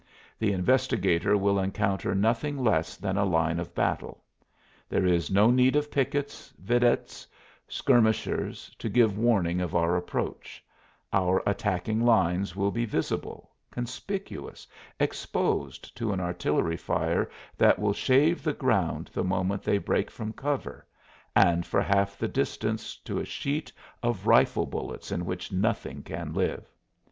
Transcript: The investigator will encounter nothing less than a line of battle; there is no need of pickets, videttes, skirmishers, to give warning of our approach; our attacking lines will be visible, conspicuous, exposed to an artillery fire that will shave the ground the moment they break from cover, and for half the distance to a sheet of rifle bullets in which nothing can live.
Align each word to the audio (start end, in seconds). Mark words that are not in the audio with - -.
The 0.39 0.51
investigator 0.51 1.37
will 1.37 1.59
encounter 1.59 2.15
nothing 2.15 2.57
less 2.57 2.97
than 2.97 3.19
a 3.19 3.23
line 3.23 3.59
of 3.59 3.75
battle; 3.75 4.23
there 4.89 5.05
is 5.05 5.29
no 5.29 5.51
need 5.51 5.75
of 5.75 5.91
pickets, 5.91 6.51
videttes, 6.59 7.27
skirmishers, 7.67 8.73
to 8.79 8.89
give 8.89 9.15
warning 9.15 9.61
of 9.61 9.75
our 9.75 9.95
approach; 9.95 10.63
our 11.13 11.43
attacking 11.45 12.03
lines 12.03 12.55
will 12.55 12.71
be 12.71 12.83
visible, 12.83 13.51
conspicuous, 13.69 14.65
exposed 14.99 15.95
to 15.97 16.11
an 16.11 16.19
artillery 16.19 16.77
fire 16.77 17.29
that 17.55 17.77
will 17.77 17.93
shave 17.93 18.41
the 18.41 18.53
ground 18.53 19.11
the 19.13 19.23
moment 19.23 19.61
they 19.61 19.77
break 19.77 20.09
from 20.09 20.33
cover, 20.33 20.83
and 21.35 21.63
for 21.63 21.79
half 21.83 22.17
the 22.17 22.27
distance 22.27 22.97
to 22.97 23.19
a 23.19 23.23
sheet 23.25 23.71
of 24.01 24.25
rifle 24.25 24.65
bullets 24.65 25.11
in 25.11 25.25
which 25.27 25.51
nothing 25.51 26.01
can 26.01 26.33
live. 26.33 26.65